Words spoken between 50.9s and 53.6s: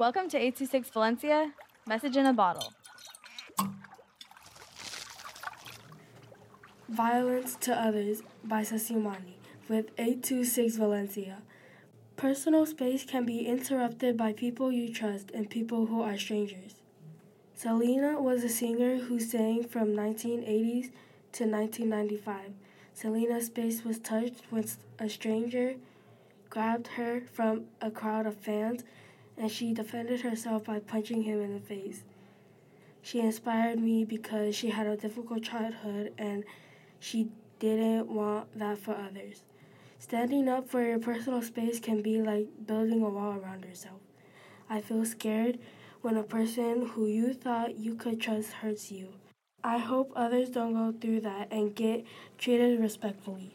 through that and get treated respectfully.